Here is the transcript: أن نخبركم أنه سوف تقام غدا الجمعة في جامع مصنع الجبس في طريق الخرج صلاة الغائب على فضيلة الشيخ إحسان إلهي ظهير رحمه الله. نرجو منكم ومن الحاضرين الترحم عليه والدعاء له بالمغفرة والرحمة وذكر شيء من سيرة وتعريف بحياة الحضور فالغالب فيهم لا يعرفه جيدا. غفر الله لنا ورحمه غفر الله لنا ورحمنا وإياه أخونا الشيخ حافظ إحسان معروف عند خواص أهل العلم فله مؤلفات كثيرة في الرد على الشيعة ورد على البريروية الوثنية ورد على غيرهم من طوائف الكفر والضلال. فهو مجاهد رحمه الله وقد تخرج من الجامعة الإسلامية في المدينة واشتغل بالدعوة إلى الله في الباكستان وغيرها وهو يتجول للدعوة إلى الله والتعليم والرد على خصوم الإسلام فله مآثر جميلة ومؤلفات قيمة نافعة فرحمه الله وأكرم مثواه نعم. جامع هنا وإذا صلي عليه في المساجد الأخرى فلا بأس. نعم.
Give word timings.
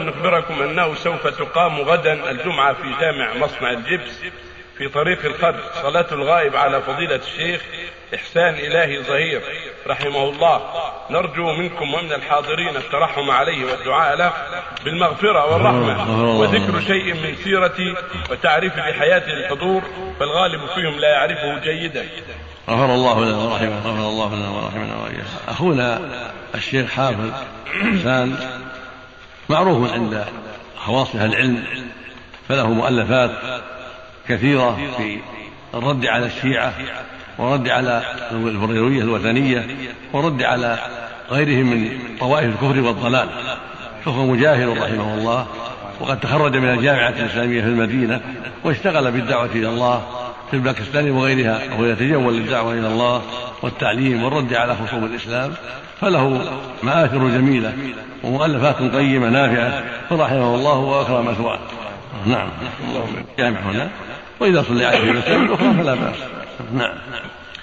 أن 0.00 0.06
نخبركم 0.06 0.62
أنه 0.62 0.94
سوف 0.94 1.26
تقام 1.26 1.80
غدا 1.80 2.30
الجمعة 2.30 2.72
في 2.72 2.94
جامع 3.00 3.34
مصنع 3.34 3.70
الجبس 3.70 4.20
في 4.78 4.88
طريق 4.88 5.24
الخرج 5.24 5.60
صلاة 5.82 6.06
الغائب 6.12 6.56
على 6.56 6.82
فضيلة 6.82 7.16
الشيخ 7.16 7.62
إحسان 8.14 8.54
إلهي 8.54 9.02
ظهير 9.02 9.42
رحمه 9.86 10.24
الله. 10.24 10.60
نرجو 11.10 11.52
منكم 11.52 11.94
ومن 11.94 12.12
الحاضرين 12.12 12.76
الترحم 12.76 13.30
عليه 13.30 13.64
والدعاء 13.64 14.16
له 14.16 14.32
بالمغفرة 14.84 15.52
والرحمة 15.52 16.38
وذكر 16.40 16.80
شيء 16.80 17.14
من 17.14 17.36
سيرة 17.44 17.96
وتعريف 18.30 18.76
بحياة 18.76 19.22
الحضور 19.26 19.82
فالغالب 20.20 20.60
فيهم 20.74 21.00
لا 21.00 21.08
يعرفه 21.08 21.58
جيدا. 21.58 22.08
غفر 22.68 22.94
الله 22.94 23.24
لنا 23.24 23.36
ورحمه 23.36 23.78
غفر 23.78 24.08
الله 24.08 24.34
لنا 24.34 24.50
ورحمنا 24.50 24.96
وإياه 24.96 25.24
أخونا 25.48 26.00
الشيخ 26.54 26.90
حافظ 26.90 27.30
إحسان 27.66 28.59
معروف 29.50 29.92
عند 29.92 30.24
خواص 30.76 31.14
أهل 31.14 31.30
العلم 31.30 31.62
فله 32.48 32.70
مؤلفات 32.70 33.30
كثيرة 34.28 34.78
في 34.96 35.18
الرد 35.74 36.06
على 36.06 36.26
الشيعة 36.26 36.72
ورد 37.38 37.68
على 37.68 38.02
البريروية 38.32 39.02
الوثنية 39.02 39.66
ورد 40.12 40.42
على 40.42 40.78
غيرهم 41.30 41.66
من 41.66 41.98
طوائف 42.20 42.46
الكفر 42.46 42.80
والضلال. 42.80 43.28
فهو 44.04 44.26
مجاهد 44.26 44.68
رحمه 44.68 45.14
الله 45.14 45.46
وقد 46.00 46.20
تخرج 46.20 46.56
من 46.56 46.68
الجامعة 46.68 47.08
الإسلامية 47.08 47.60
في 47.60 47.66
المدينة 47.66 48.20
واشتغل 48.64 49.10
بالدعوة 49.12 49.50
إلى 49.54 49.68
الله 49.68 50.06
في 50.50 50.56
الباكستان 50.56 51.10
وغيرها 51.10 51.60
وهو 51.72 51.84
يتجول 51.84 52.36
للدعوة 52.36 52.72
إلى 52.72 52.86
الله 52.86 53.22
والتعليم 53.62 54.22
والرد 54.22 54.54
على 54.54 54.76
خصوم 54.76 55.04
الإسلام 55.04 55.52
فله 56.00 56.42
مآثر 56.82 57.28
جميلة 57.28 57.72
ومؤلفات 58.24 58.76
قيمة 58.76 59.28
نافعة 59.28 59.82
فرحمه 60.10 60.54
الله 60.54 60.78
وأكرم 60.78 61.26
مثواه 61.26 61.58
نعم. 62.26 62.48
جامع 63.38 63.60
هنا 63.60 63.88
وإذا 64.40 64.62
صلي 64.62 64.84
عليه 64.84 64.98
في 64.98 65.10
المساجد 65.10 65.40
الأخرى 65.40 65.74
فلا 65.74 65.94
بأس. 65.94 66.16
نعم. 66.74 66.94